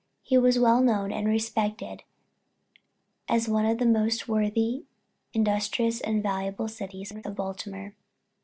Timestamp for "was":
0.35-0.57